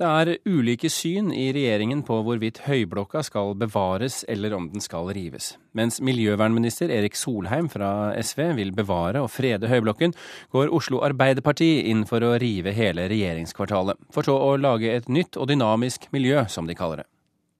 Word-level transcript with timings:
Det 0.00 0.08
er 0.08 0.38
ulike 0.48 0.88
syn 0.88 1.26
i 1.28 1.50
regjeringen 1.52 2.00
på 2.08 2.22
hvorvidt 2.24 2.62
Høyblokka 2.64 3.20
skal 3.20 3.50
bevares 3.60 4.22
eller 4.32 4.54
om 4.56 4.70
den 4.72 4.80
skal 4.80 5.10
rives. 5.12 5.50
Mens 5.76 5.98
miljøvernminister 6.00 6.88
Erik 6.88 7.18
Solheim 7.20 7.66
fra 7.68 8.14
SV 8.16 8.46
vil 8.56 8.70
bevare 8.72 9.20
og 9.20 9.28
frede 9.28 9.68
Høyblokken, 9.68 10.14
går 10.56 10.72
Oslo 10.72 11.02
Arbeiderparti 11.04 11.68
inn 11.90 12.06
for 12.08 12.24
å 12.24 12.38
rive 12.40 12.72
hele 12.72 13.04
regjeringskvartalet, 13.12 14.00
for 14.08 14.24
så 14.24 14.38
å 14.40 14.54
lage 14.56 14.88
et 14.88 15.10
nytt 15.12 15.36
og 15.36 15.50
dynamisk 15.52 16.08
miljø, 16.16 16.46
som 16.48 16.64
de 16.64 16.78
kaller 16.80 17.02
det. 17.02 17.06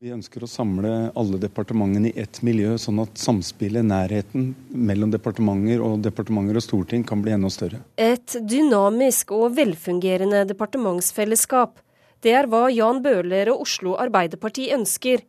Vi 0.00 0.16
ønsker 0.16 0.41
å 0.41 0.48
samle 0.48 0.95
alle 1.12 1.43
departementene 1.45 2.09
i 2.09 2.25
ett 2.25 2.41
miljø, 2.41 2.79
sånn 2.80 3.04
at 3.04 3.20
samspillet, 3.20 3.84
nærheten 3.84 4.54
mellom 4.72 5.12
departementer 5.12 5.84
og 5.84 6.00
departementer 6.09 6.57
og 6.57 6.64
storting 6.64 7.04
kan 7.04 7.20
bli 7.20 7.36
enda 7.36 7.52
større. 7.52 7.84
Et 8.00 8.41
dynamisk 8.48 9.36
og 9.36 9.50
velfungerende 9.61 10.46
departementsfellesskap 10.48 11.84
det 12.21 12.34
er 12.37 12.48
hva 12.50 12.66
Jan 12.68 13.00
Bøhler 13.05 13.48
og 13.52 13.62
Oslo 13.64 13.95
Arbeiderparti 14.00 14.69
ønsker. 14.77 15.23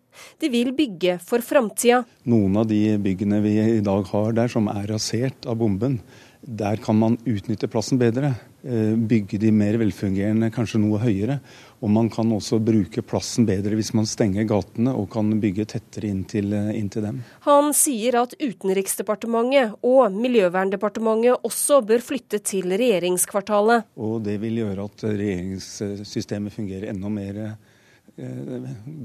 De 0.44 0.50
vil 0.52 0.73
bygge 0.76 1.17
for 1.23 1.44
framtida. 1.45 2.02
Noen 2.27 2.58
av 2.59 2.67
de 2.67 2.98
byggene 3.00 3.40
vi 3.45 3.54
i 3.62 3.86
dag 3.86 4.09
har 4.12 4.36
der 4.36 4.52
som 4.52 4.67
er 4.72 4.90
rasert 4.91 5.48
av 5.48 5.62
bomben, 5.62 6.02
der 6.41 6.76
kan 6.81 6.98
man 6.98 7.18
utnytte 7.26 7.68
plassen 7.68 8.00
bedre. 8.02 8.34
Eh, 8.63 8.95
bygge 8.95 9.38
de 9.41 9.52
mer 9.52 9.77
velfungerende, 9.81 10.52
kanskje 10.54 10.80
noe 10.81 11.00
høyere. 11.02 11.40
Og 11.81 11.90
man 11.90 12.09
kan 12.14 12.30
også 12.34 12.59
bruke 12.62 13.02
plassen 13.05 13.45
bedre 13.45 13.77
hvis 13.77 13.94
man 13.98 14.05
stenger 14.09 14.45
gatene 14.50 14.94
og 14.94 15.08
kan 15.14 15.31
bygge 15.41 15.66
tettere 15.73 16.09
inn 16.09 16.23
til, 16.30 16.54
eh, 16.54 16.73
inn 16.77 16.90
til 16.90 17.05
dem. 17.05 17.23
Han 17.45 17.73
sier 17.73 18.20
at 18.22 18.36
Utenriksdepartementet 18.38 19.77
og 19.81 20.14
Miljøverndepartementet 20.14 21.41
også 21.45 21.81
bør 21.86 22.05
flytte 22.05 22.42
til 22.42 22.70
regjeringskvartalet. 22.73 23.89
Og 23.98 24.22
det 24.26 24.39
vil 24.42 24.62
gjøre 24.62 24.86
at 24.89 25.05
regjeringssystemet 25.09 26.53
fungerer 26.53 26.89
enda 26.94 27.09
mer 27.09 27.38
eh, 27.38 27.59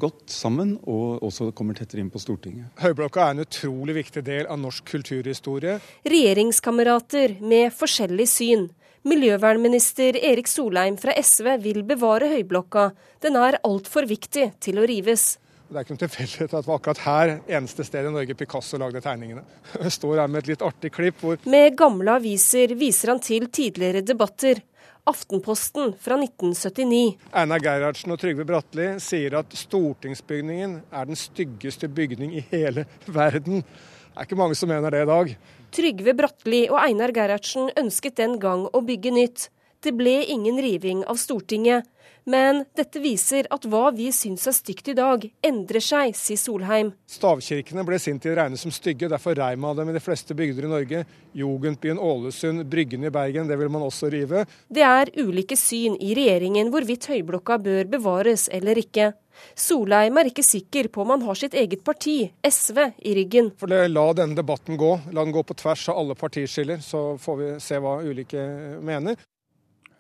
godt 0.01 0.31
sammen, 0.33 0.77
og 0.85 1.23
også 1.25 1.51
kommer 1.57 1.77
tettere 1.79 2.03
inn 2.03 2.11
på 2.13 2.21
Stortinget. 2.21 2.73
Høyblokka 2.83 3.23
er 3.23 3.37
en 3.37 3.45
utrolig 3.45 3.95
viktig 4.03 4.25
del 4.27 4.49
av 4.51 4.59
norsk 4.61 4.85
kulturhistorie. 4.91 5.79
Regjeringskamerater 6.09 7.39
med 7.41 7.73
forskjellig 7.77 8.29
syn. 8.31 8.69
Miljøvernminister 9.07 10.19
Erik 10.19 10.49
Solheim 10.51 10.97
fra 10.99 11.15
SV 11.15 11.53
vil 11.63 11.85
bevare 11.87 12.33
Høyblokka. 12.33 12.91
Den 13.23 13.39
er 13.39 13.61
altfor 13.63 14.09
viktig 14.11 14.51
til 14.61 14.81
å 14.83 14.87
rives. 14.91 15.37
Det 15.67 15.81
er 15.81 15.83
ikke 15.83 15.95
noen 15.97 16.01
tilfeldighet 16.05 16.53
at 16.53 16.63
det 16.63 16.71
var 16.71 16.77
akkurat 16.79 17.01
her, 17.03 17.33
eneste 17.59 17.85
stedet 17.87 18.11
i 18.11 18.15
Norge, 18.15 18.35
Picasso 18.39 18.79
lagde 18.79 19.03
tegningene. 19.03 19.43
Jeg 19.83 19.95
står 19.97 20.21
her 20.23 20.31
med 20.31 20.45
et 20.45 20.51
litt 20.53 20.63
artig 20.63 20.93
klipp 20.95 21.23
hvor 21.23 21.41
Med 21.51 21.75
gamle 21.79 22.19
aviser 22.21 22.75
viser 22.79 23.11
han 23.15 23.23
til 23.23 23.49
tidligere 23.51 24.05
debatter. 24.07 24.63
Aftenposten 25.07 25.93
fra 26.03 26.17
1979. 26.19 27.15
Einar 27.31 27.61
Gerhardsen 27.63 28.11
og 28.11 28.19
Trygve 28.19 28.43
Bratteli 28.49 28.89
sier 28.99 29.37
at 29.39 29.53
stortingsbygningen 29.55 30.81
er 30.91 31.07
den 31.07 31.19
styggeste 31.19 31.87
bygning 31.87 32.33
i 32.35 32.43
hele 32.51 32.89
verden. 33.07 33.63
Det 33.63 34.17
er 34.19 34.27
ikke 34.27 34.39
mange 34.41 34.57
som 34.59 34.73
mener 34.73 34.91
det 34.91 35.05
i 35.05 35.11
dag. 35.13 35.31
Trygve 35.77 36.15
Bratteli 36.19 36.65
og 36.73 36.81
Einar 36.83 37.15
Gerhardsen 37.15 37.71
ønsket 37.79 38.19
den 38.19 38.35
gang 38.43 38.67
å 38.67 38.83
bygge 38.83 39.15
nytt. 39.15 39.47
Det 39.87 39.93
ble 39.95 40.25
ingen 40.25 40.57
riving 40.59 41.05
av 41.07 41.15
Stortinget. 41.15 41.85
Men 42.27 42.65
dette 42.75 42.99
viser 42.99 43.47
at 43.55 43.63
hva 43.71 43.93
vi 43.95 44.09
syns 44.11 44.49
er 44.51 44.55
stygt 44.57 44.89
i 44.91 44.95
dag, 44.99 45.23
endrer 45.47 45.85
seg, 45.85 46.17
sier 46.19 46.41
Solheim. 46.41 46.89
Stavkirkene 47.07 47.85
ble 47.87 48.01
i 48.01 48.03
sin 48.03 48.19
tid 48.19 48.35
regnet 48.35 48.59
som 48.59 48.73
stygge, 48.75 49.07
derfor 49.07 49.39
reiv 49.39 49.61
man 49.63 49.79
dem 49.79 49.93
i 49.93 49.95
de 49.95 50.03
fleste 50.03 50.35
bygder 50.35 50.67
i 50.67 50.71
Norge. 50.73 51.03
Jugendbyen 51.39 52.01
Ålesund, 52.03 52.65
Bryggen 52.73 53.07
i 53.07 53.13
Bergen, 53.15 53.47
det 53.47 53.61
vil 53.61 53.71
man 53.71 53.85
også 53.87 54.11
rive. 54.11 54.43
Det 54.67 54.83
er 54.83 55.13
ulike 55.23 55.55
syn 55.61 55.95
i 56.03 56.17
regjeringen 56.19 56.75
hvorvidt 56.75 57.07
Høyblokka 57.13 57.61
bør 57.63 57.87
bevares 57.95 58.49
eller 58.51 58.83
ikke. 58.83 59.13
Solheim 59.55 60.19
er 60.19 60.33
ikke 60.33 60.49
sikker 60.49 60.91
på 60.91 61.07
om 61.07 61.15
han 61.15 61.25
har 61.29 61.39
sitt 61.39 61.55
eget 61.55 61.87
parti, 61.87 62.17
SV, 62.43 62.83
i 63.07 63.15
ryggen. 63.21 63.53
For 63.55 63.71
det, 63.71 63.85
La 63.95 64.09
denne 64.19 64.35
debatten 64.35 64.75
gå. 64.83 64.97
La 65.15 65.23
den 65.23 65.37
gå 65.37 65.47
på 65.47 65.61
tvers 65.63 65.87
av 65.95 66.03
alle 66.03 66.19
partiskiller, 66.19 66.83
så 66.83 67.13
får 67.23 67.43
vi 67.45 67.55
se 67.63 67.79
hva 67.79 68.01
ulike 68.03 68.51
mener. 68.83 69.15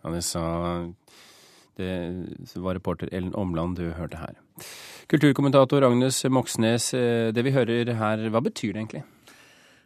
Ja, 0.06 0.12
det 0.14 0.22
sa 0.22 0.42
det 1.76 2.54
var 2.54 2.74
reporter 2.78 3.08
Ellen 3.12 3.34
Omland 3.34 3.76
du 3.76 3.90
hørte 3.90 4.16
her. 4.16 4.36
Kulturkommentator 5.10 5.82
Agnes 5.82 6.24
Moxnes, 6.24 6.94
eh, 6.94 7.32
det 7.34 7.42
vi 7.42 7.52
hører 7.52 7.90
her, 7.98 8.22
hva 8.30 8.40
betyr 8.40 8.72
det 8.72 8.80
egentlig? 8.80 9.02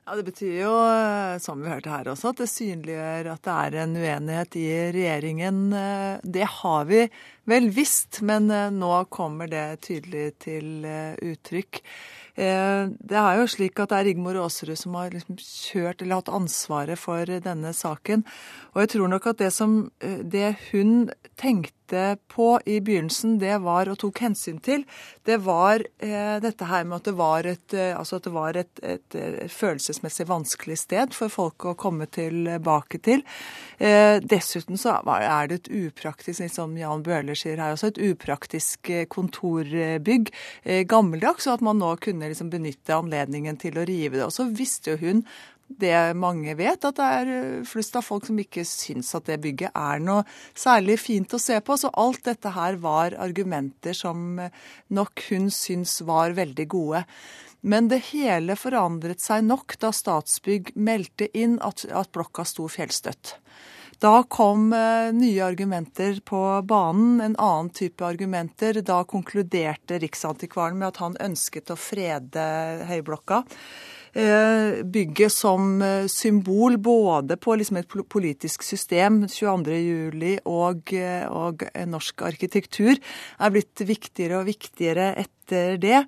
Ja, 0.06 0.16
Det 0.16 0.25
betyr 0.25 0.60
jo, 0.60 0.75
eh, 0.91 1.38
som 1.38 1.62
vi 1.62 1.70
hørte 1.70 1.91
her 1.91 2.04
også, 2.12 2.31
at 2.31 2.36
det 2.36 2.48
synliggjør 2.50 3.32
at 3.32 3.42
det 3.42 3.56
er 3.56 3.76
en 3.82 3.97
uenighet 3.97 4.56
i 4.56 4.69
regjeringen. 4.92 5.72
Eh, 5.72 6.20
det 6.25 6.44
har 6.44 6.84
vi 6.84 7.08
vel 7.49 7.71
visst, 7.75 8.21
men 8.27 8.51
nå 8.77 8.93
kommer 9.12 9.51
det 9.51 9.83
tydelig 9.87 10.27
til 10.45 10.84
uttrykk. 10.84 11.81
Det 12.41 13.19
er 13.21 13.41
jo 13.41 13.49
slik 13.51 13.81
at 13.83 13.91
det 13.91 13.99
er 13.99 14.06
Rigmor 14.06 14.39
Aasrud 14.41 14.78
som 14.78 14.95
har 14.97 15.11
liksom 15.12 15.37
kjørt 15.41 16.00
eller 16.00 16.21
hatt 16.21 16.31
ansvaret 16.33 17.00
for 17.00 17.29
denne 17.45 17.73
saken. 17.77 18.23
Og 18.73 18.84
jeg 18.84 18.93
tror 18.95 19.11
nok 19.12 19.27
at 19.33 19.43
det 19.43 19.50
som 19.53 19.75
det 20.00 20.55
hun 20.71 21.11
tenkte 21.41 22.17
på 22.31 22.61
i 22.67 22.79
begynnelsen, 22.81 23.39
det 23.41 23.56
var 23.65 23.89
og 23.91 23.99
tok 23.99 24.21
hensyn 24.23 24.61
til, 24.62 24.84
det 25.27 25.41
var 25.43 25.83
eh, 25.99 26.37
dette 26.43 26.69
her 26.69 26.84
med 26.87 27.00
at 27.00 27.09
det 27.09 27.15
var 27.19 27.49
et, 27.50 27.75
eh, 27.75 27.97
altså 27.97 28.21
at 28.21 28.29
det 28.29 28.34
var 28.34 28.59
et, 28.61 28.83
et, 28.83 29.17
følelsesmessig 29.50 30.29
vanskelig 30.31 30.79
sted 30.84 31.17
for 31.17 31.33
folk 31.33 31.67
å 31.67 31.75
komme 31.79 32.06
tilbake 32.12 33.00
til. 33.03 33.25
Eh, 33.79 34.21
dessuten 34.23 34.79
så 34.79 35.00
er 35.17 35.50
det 35.50 35.61
et 35.62 35.73
upraktisk, 35.87 36.45
som 36.53 36.77
Jan 36.79 37.03
Bøhler 37.06 37.30
sier 37.39 37.61
her 37.61 37.75
også, 37.75 37.93
et 37.93 38.03
upraktisk 38.11 38.91
eh, 38.93 39.07
kontorbygg. 39.11 40.33
Eh, 40.65 40.83
gammeldags, 40.89 41.49
og 41.49 41.59
at 41.59 41.65
man 41.67 41.81
nå 41.83 41.95
kunne 42.03 42.31
liksom 42.31 42.51
benytte 42.53 42.97
anledningen 42.97 43.59
til 43.61 43.79
å 43.79 43.87
rive 43.89 44.19
det. 44.19 44.27
Og 44.27 44.35
så 44.35 44.49
visste 44.49 44.95
jo 44.95 45.01
hun 45.05 45.25
det 45.71 46.17
mange 46.19 46.57
vet, 46.59 46.83
at 46.83 46.97
det 46.99 47.11
er 47.21 47.29
eh, 47.35 47.67
flust 47.69 47.95
av 47.99 48.07
folk 48.07 48.27
som 48.27 48.39
ikke 48.43 48.65
syns 48.67 49.13
at 49.15 49.29
det 49.31 49.39
bygget 49.45 49.77
er 49.79 50.03
noe 50.03 50.25
særlig 50.59 50.99
fint 51.03 51.37
å 51.37 51.43
se 51.43 51.61
på. 51.63 51.79
Så 51.79 51.93
alt 51.95 52.25
dette 52.27 52.55
her 52.57 52.81
var 52.83 53.19
argumenter 53.19 53.95
som 53.97 54.41
nok 54.91 55.29
hun 55.31 55.51
syns 55.55 56.01
var 56.07 56.35
veldig 56.39 56.67
gode. 56.71 57.05
Men 57.61 57.91
det 57.93 58.01
hele 58.11 58.57
forandret 58.57 59.21
seg 59.21 59.45
nok 59.45 59.77
da 59.83 59.93
Statsbygg 59.93 60.73
meldte 60.81 61.29
inn 61.37 61.59
at, 61.65 61.85
at 61.93 62.12
blokka 62.15 62.47
sto 62.49 62.67
fjellstøtt. 62.73 63.37
Da 64.00 64.22
kom 64.22 64.72
eh, 64.72 65.12
nye 65.12 65.44
argumenter 65.44 66.21
på 66.25 66.41
banen, 66.65 67.21
en 67.21 67.37
annen 67.37 67.69
type 67.71 68.05
argumenter. 68.05 68.81
Da 68.81 69.03
konkluderte 69.05 69.99
Riksantikvaren 70.00 70.78
med 70.81 70.94
at 70.94 71.00
han 71.03 71.19
ønsket 71.21 71.69
å 71.69 71.77
frede 71.77 72.44
Høyblokka. 72.88 73.43
Eh, 74.16 74.81
bygget 74.88 75.34
som 75.34 75.83
eh, 75.84 76.09
symbol 76.09 76.78
både 76.81 77.37
på 77.37 77.59
liksom 77.61 77.77
et 77.83 77.93
politisk 78.09 78.65
system, 78.65 79.27
22.07, 79.28 80.41
og, 80.49 80.94
og 81.28 81.67
norsk 81.93 82.25
arkitektur, 82.31 82.97
er 82.97 83.53
blitt 83.53 83.84
viktigere 83.84 84.41
og 84.41 84.49
viktigere 84.49 85.12
etter 85.12 85.40
etter 85.50 85.78
det. 85.81 86.05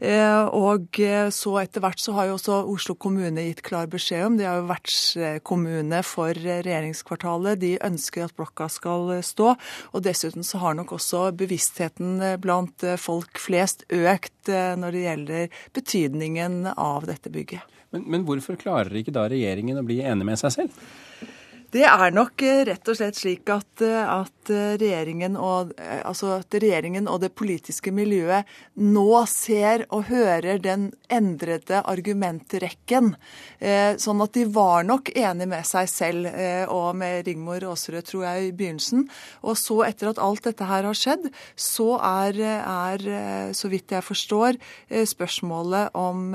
Eh, 0.00 0.48
og 0.54 1.00
eh, 1.00 1.28
så 1.34 1.54
etter 1.62 1.82
hvert 1.84 2.00
så 2.00 2.14
har 2.16 2.28
jo 2.28 2.36
også 2.36 2.60
Oslo 2.68 2.96
kommune 3.00 3.44
gitt 3.48 3.62
klar 3.66 3.88
beskjed 3.90 4.26
om, 4.26 4.36
de 4.38 4.46
er 4.46 4.60
jo 4.60 4.68
vertskommune 4.68 6.02
for 6.06 6.36
regjeringskvartalet, 6.36 7.60
de 7.60 7.74
ønsker 7.84 8.26
at 8.26 8.36
blokka 8.36 8.68
skal 8.72 9.18
stå. 9.24 9.54
Og 9.92 10.04
dessuten 10.04 10.46
så 10.46 10.60
har 10.62 10.76
nok 10.78 10.94
også 10.98 11.28
bevisstheten 11.38 12.20
blant 12.42 12.84
folk 13.00 13.40
flest 13.40 13.84
økt 13.88 14.48
når 14.48 14.94
det 14.94 15.02
gjelder 15.04 15.58
betydningen 15.76 16.70
av 16.74 17.08
dette 17.08 17.32
bygget. 17.32 17.76
Men, 17.92 18.04
men 18.08 18.24
hvorfor 18.28 18.58
klarer 18.60 19.00
ikke 19.00 19.14
da 19.16 19.26
regjeringen 19.30 19.80
å 19.80 19.84
bli 19.86 20.00
enig 20.04 20.26
med 20.28 20.40
seg 20.40 20.54
selv? 20.54 20.80
Det 21.68 21.82
er 21.84 22.14
nok 22.16 22.40
eh, 22.48 22.62
rett 22.64 22.88
og 22.88 22.96
slett 22.96 23.18
slik 23.18 23.50
at, 23.52 23.82
eh, 23.84 24.00
at, 24.00 24.48
eh, 24.48 24.78
regjeringen 24.80 25.34
og, 25.36 25.74
altså 26.00 26.38
at 26.38 26.54
regjeringen 26.56 27.10
og 27.12 27.20
det 27.20 27.34
politiske 27.36 27.92
miljøet 27.92 28.48
nå 28.80 29.18
ser 29.28 29.84
og 29.92 30.06
hører 30.08 30.62
den 30.64 30.88
endrede 31.12 31.82
argumentrekken. 31.84 33.12
Sånn 33.98 34.22
at 34.22 34.36
de 34.36 34.44
var 34.54 34.84
nok 34.86 35.10
enige 35.16 35.48
med 35.50 35.66
seg 35.66 35.88
selv 35.90 36.28
og 36.70 36.92
med 37.00 37.26
Rigmor 37.26 37.64
Aasrud, 37.66 38.04
tror 38.06 38.22
jeg, 38.26 38.44
i 38.46 38.52
begynnelsen. 38.54 39.06
Og 39.42 39.56
så, 39.58 39.80
etter 39.88 40.12
at 40.12 40.20
alt 40.22 40.44
dette 40.46 40.68
her 40.68 40.86
har 40.86 40.96
skjedd, 40.96 41.26
så 41.58 41.96
er, 41.98 42.38
er 42.38 43.52
så 43.56 43.70
vidt 43.72 43.96
jeg 43.96 44.06
forstår, 44.06 44.60
spørsmålet 45.10 45.96
om 45.98 46.30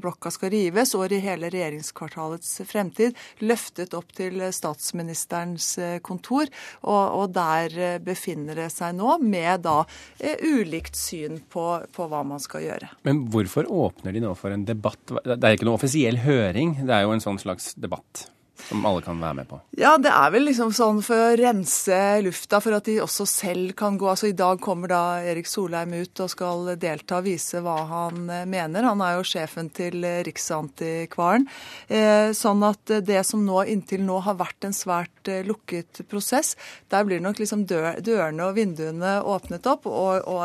blokka 0.00 0.30
skal 0.34 0.52
rives 0.54 0.94
og 0.94 1.16
i 1.16 1.22
hele 1.24 1.50
regjeringskvartalets 1.50 2.60
fremtid 2.68 3.18
løftet 3.42 3.96
opp 3.98 4.14
til 4.14 4.38
statsministeren 4.38 4.77
statsministerens 4.78 5.78
eh, 5.78 5.98
kontor, 6.00 6.46
og, 6.86 7.18
og, 7.18 7.26
der 7.34 7.74
eh, 7.74 7.98
befinner 8.02 8.58
det 8.62 8.70
seg 8.72 8.94
nå, 8.98 9.18
med 9.22 9.64
da 9.66 9.82
eh, 10.20 10.38
ulikt 10.38 10.96
syn 10.96 11.40
på, 11.50 11.66
på, 11.94 12.08
hva 12.08 12.22
man 12.26 12.40
skal 12.42 12.64
gjøre. 12.64 12.92
Men 13.08 13.26
hvorfor 13.32 13.68
åpner 13.68 14.14
de 14.14 14.22
nå 14.22 14.34
for 14.38 14.54
en 14.54 14.66
debatt? 14.68 15.02
Det 15.24 15.38
er 15.42 15.58
ikke 15.58 15.68
noe 15.68 15.78
offisiell 15.78 16.22
høring, 16.22 16.78
det 16.84 16.94
er 16.94 17.06
jo 17.06 17.14
en 17.16 17.24
sånn 17.24 17.40
slags 17.42 17.74
debatt? 17.78 18.28
Som 18.68 18.84
alle 18.86 19.02
kan 19.04 19.20
være 19.20 19.38
med 19.40 19.48
på? 19.50 19.60
Ja, 19.78 19.94
det 20.00 20.10
er 20.12 20.32
vel 20.34 20.46
liksom 20.48 20.72
sånn 20.76 21.00
for 21.04 21.18
å 21.18 21.36
rense 21.38 21.98
lufta, 22.24 22.60
for 22.64 22.76
at 22.78 22.88
de 22.88 22.98
også 23.04 23.26
selv 23.28 23.74
kan 23.78 23.98
gå. 24.00 24.08
Altså 24.10 24.30
I 24.30 24.36
dag 24.36 24.60
kommer 24.64 24.90
da 24.90 25.02
Erik 25.22 25.48
Solheim 25.50 25.94
ut 25.94 26.22
og 26.24 26.32
skal 26.32 26.72
delta 26.80 27.20
og 27.20 27.28
vise 27.28 27.62
hva 27.64 27.76
han 27.90 28.28
eh, 28.32 28.46
mener. 28.48 28.88
Han 28.88 29.02
er 29.04 29.18
jo 29.18 29.26
sjefen 29.28 29.70
til 29.74 30.04
eh, 30.06 30.20
Riksantikvaren. 30.26 31.46
Eh, 31.88 32.30
sånn 32.36 32.64
at 32.66 32.98
det 33.06 33.22
som 33.28 33.44
nå 33.46 33.62
inntil 33.70 34.04
nå 34.06 34.20
har 34.26 34.38
vært 34.40 34.68
en 34.68 34.76
svært 34.76 35.32
lukket 35.44 36.02
prosess, 36.08 36.54
der 36.88 37.04
blir 37.06 37.22
nok 37.22 37.40
liksom 37.40 37.66
dørene 37.68 38.48
og 38.48 38.56
vinduene 38.56 39.18
åpnet 39.22 39.66
opp, 39.68 39.86
og, 39.88 40.24
og 40.28 40.42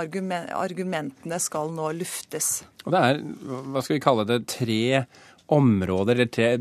argumentene 0.59 1.39
skal 1.41 1.71
nå 1.73 1.93
luftes. 1.99 2.63
Og 2.83 2.91
det 2.91 2.99
er, 2.99 3.21
hva 3.71 3.83
skal 3.83 3.95
vi 3.95 4.03
kalle 4.03 4.25
det, 4.27 4.41
tre 4.51 4.81
områder 5.51 6.15
eller 6.15 6.29
tre 6.31 6.57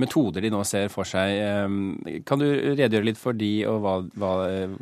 metoder 0.00 0.42
de 0.44 0.50
nå 0.52 0.62
ser 0.66 0.90
for 0.92 1.06
seg. 1.08 1.36
Ehm, 1.38 2.22
kan 2.26 2.40
du 2.40 2.46
redegjøre 2.46 3.06
litt 3.06 3.20
for 3.20 3.36
de, 3.38 3.52
og 3.70 3.78
hva, 3.84 3.94
hva 4.18 4.32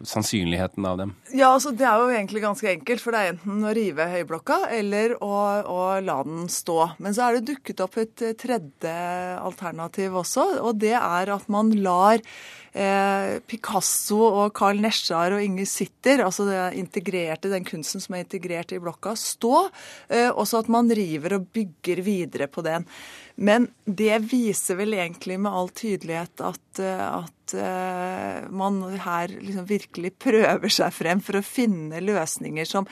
sannsynligheten 0.08 0.87
av 0.88 1.02
dem? 1.02 1.14
Ja, 1.34 1.52
altså 1.52 1.75
Det 1.76 1.87
er 1.88 2.00
jo 2.00 2.14
egentlig 2.14 2.43
ganske 2.44 2.70
enkelt. 2.72 3.02
For 3.02 3.14
det 3.14 3.20
er 3.20 3.34
enten 3.34 3.66
å 3.69 3.75
rive 3.76 4.08
høyblokka 4.14 4.58
eller 4.72 5.16
å, 5.22 5.34
å 5.69 5.82
la 6.04 6.19
den 6.26 6.49
stå. 6.52 6.78
Men 7.02 7.16
så 7.16 7.28
er 7.28 7.38
det 7.38 7.52
dukket 7.52 7.84
opp 7.84 8.00
et 8.00 8.26
tredje 8.40 8.96
alternativ 9.43 10.19
også, 10.22 10.48
og 10.62 10.81
det 10.82 10.96
er 10.98 11.32
at 11.32 11.48
man 11.52 11.72
lar 11.84 12.20
eh, 12.72 13.38
Picasso 13.48 14.20
og 14.26 14.52
Carl 14.56 14.81
Nesjar 14.82 15.37
og 15.37 15.44
Inger 15.44 15.69
Sitter, 15.69 16.25
altså 16.26 16.46
integrerte, 16.78 17.50
den 17.52 17.66
kunsten 17.69 18.02
som 18.02 18.16
er 18.16 18.25
integrert 18.26 18.75
i 18.75 18.81
blokka, 18.82 19.14
stå. 19.19 19.66
Eh, 20.08 20.31
også 20.31 20.62
at 20.62 20.72
man 20.72 20.90
river 20.93 21.38
og 21.38 21.50
bygger 21.55 22.02
videre 22.06 22.48
på 22.52 22.64
den. 22.66 22.87
Men 23.37 23.70
det 23.84 24.19
viser 24.31 24.76
vel 24.81 24.96
egentlig 24.99 25.38
med 25.40 25.52
all 25.52 25.70
tydelighet 25.73 26.43
at, 26.44 26.81
eh, 26.82 27.02
at 27.02 27.55
uh, 27.56 28.49
man 28.52 28.82
her 29.05 29.32
liksom 29.32 29.69
virkelig 29.69 30.14
prøver 30.20 30.73
seg 30.73 30.93
frem 30.94 31.23
for 31.25 31.40
å 31.40 31.46
finne 31.46 32.02
løsninger 32.05 32.69
som 32.69 32.88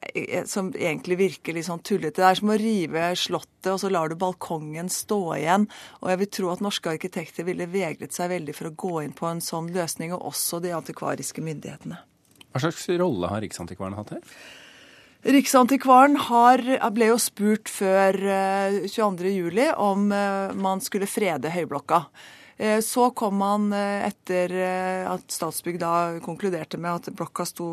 Eh, 0.00 0.44
som 0.44 0.70
egentlig 0.76 1.16
virker 1.18 1.56
litt 1.56 1.66
sånn 1.66 1.82
tullete. 1.82 2.20
Det 2.20 2.26
er 2.28 2.38
som 2.38 2.52
å 2.52 2.58
rive 2.60 3.08
Slottet, 3.18 3.70
og 3.72 3.80
så 3.82 3.90
lar 3.90 4.10
du 4.10 4.16
balkongen 4.18 4.90
stå 4.92 5.20
igjen. 5.36 5.66
Og 6.02 6.12
jeg 6.12 6.20
vil 6.22 6.30
tro 6.38 6.52
at 6.52 6.62
norske 6.64 6.92
arkitekter 6.92 7.46
ville 7.48 7.66
vegret 7.70 8.14
seg 8.14 8.30
veldig 8.32 8.54
for 8.54 8.70
å 8.70 8.76
gå 8.84 8.94
inn 9.02 9.16
på 9.16 9.26
en 9.30 9.42
sånn 9.44 9.72
løsning, 9.74 10.14
og 10.14 10.30
også 10.30 10.62
de 10.62 10.74
antikvariske 10.76 11.42
myndighetene. 11.44 11.98
Hva 12.48 12.62
slags 12.62 12.86
rolle 13.00 13.30
har 13.30 13.42
Riksantikvaren 13.44 13.98
hatt 13.98 14.14
her? 14.16 14.38
Riksantikvaren 15.26 16.14
har, 16.28 16.60
ble 16.94 17.08
jo 17.10 17.16
spurt 17.18 17.70
før 17.72 18.14
22.07 18.86 19.58
eh, 19.58 19.72
om 19.74 20.12
eh, 20.14 20.52
man 20.54 20.78
skulle 20.78 21.08
frede 21.10 21.50
Høyblokka. 21.50 22.04
Eh, 22.54 22.78
så 22.86 23.08
kom 23.18 23.40
man 23.42 23.66
etter 23.74 24.54
at 25.10 25.26
Statsbygg 25.34 25.80
da 25.82 25.92
konkluderte 26.22 26.78
med 26.78 27.00
at 27.00 27.10
blokka 27.18 27.48
sto 27.50 27.68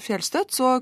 fjellstøtt, 0.00 0.56
så, 0.56 0.78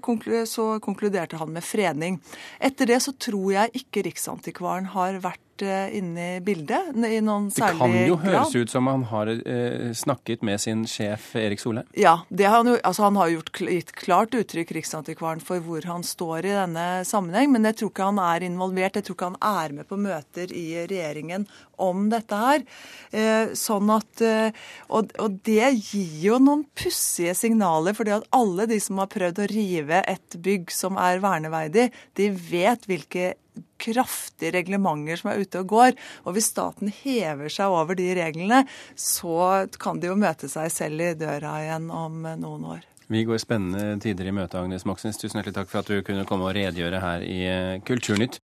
konkluderte 0.79 1.43
han 1.43 1.51
med 1.59 1.67
fredning. 1.67 2.21
Etter 2.63 2.95
det 2.95 3.03
så 3.03 3.17
tror 3.19 3.51
jeg 3.57 3.83
ikke 3.83 4.07
Riksantikvaren 4.07 4.93
har 4.95 5.19
vært 5.27 5.43
Eh, 5.63 5.97
inne 5.99 6.27
i 6.37 6.41
bildet 6.45 6.95
i 6.97 7.21
noen 7.25 7.49
særlig 7.53 7.79
grad. 7.79 7.93
Det 7.93 7.99
kan 7.99 8.09
jo 8.09 8.19
høres 8.25 8.55
ut 8.57 8.73
som 8.73 8.89
han 8.91 9.05
har 9.11 9.31
eh, 9.35 9.91
snakket 9.97 10.45
med 10.47 10.61
sin 10.63 10.85
sjef 10.89 11.31
Erik 11.39 11.63
Solheim? 11.63 11.89
Ja, 11.99 12.21
han, 12.29 12.71
jo, 12.71 12.77
altså 12.87 13.07
han, 13.07 13.19
har 13.21 13.33
gjort, 13.35 13.61
gitt 13.67 13.93
klart 13.99 14.37
uttrykk, 14.37 14.73
Riksantikvaren, 14.79 15.43
for 15.45 15.63
hvor 15.65 15.85
han 15.89 16.05
står 16.07 16.49
i 16.49 16.55
denne 16.57 16.87
sammenheng. 17.09 17.53
Men 17.55 17.69
jeg 17.69 17.81
tror 17.81 17.93
ikke 17.93 18.09
han 18.11 18.23
er 18.25 18.47
involvert. 18.47 18.99
Jeg 18.99 19.09
tror 19.09 19.19
ikke 19.19 19.31
han 19.33 19.43
er 19.51 19.77
med 19.81 19.91
på 19.91 20.01
møter 20.01 20.55
i 20.57 20.67
regjeringen 20.91 21.47
om 21.81 22.09
dette 22.13 22.41
her. 22.41 22.65
Eh, 23.11 23.53
sånn 23.59 23.93
at, 23.95 24.25
eh, 24.25 24.57
og, 24.89 25.13
og, 25.21 25.41
det 25.47 25.73
gir 25.79 26.17
jo 26.25 26.41
noen 26.43 26.65
pussige 26.77 27.35
signaler. 27.37 27.97
fordi 27.97 28.17
at 28.17 28.29
alle 28.37 28.69
de 28.71 28.81
som 28.81 29.01
har 29.01 29.11
prøvd 29.13 29.45
å 29.45 29.51
rive 29.51 30.03
et 30.07 30.41
bygg 30.41 30.73
som 30.75 30.99
er 31.01 31.23
verneverdig, 31.23 31.91
de 32.17 32.31
vet 32.51 32.85
hvilke 32.89 33.33
kraftige 33.81 34.55
reglementer 34.59 35.21
som 35.21 35.33
er 35.33 35.43
ute 35.43 35.65
og 35.65 35.73
går. 35.73 35.99
Og 36.27 36.37
hvis 36.37 36.53
staten 36.53 36.93
hever 37.03 37.53
seg 37.53 37.73
over 37.73 37.99
de 37.99 38.13
reglene, 38.21 38.63
så 38.95 39.67
kan 39.81 40.01
de 40.01 40.13
jo 40.13 40.21
møte 40.21 40.51
seg 40.53 40.71
selv 40.75 41.03
i 41.05 41.13
døra 41.19 41.59
igjen 41.65 41.91
om 41.91 42.23
noen 42.39 42.71
år. 42.77 42.87
Vi 43.11 43.25
går 43.27 43.41
spennende 43.43 43.97
tider 43.99 44.29
i 44.31 44.33
møte, 44.35 44.61
Agnes 44.61 44.85
Moxnes. 44.87 45.17
Tusen 45.19 45.41
hjertelig 45.41 45.57
takk 45.57 45.71
for 45.73 45.83
at 45.83 45.89
du 45.91 45.97
kunne 46.07 46.23
komme 46.29 46.47
og 46.47 46.55
redegjøre 46.55 47.01
her 47.03 47.25
i 47.27 47.41
Kulturnytt. 47.83 48.39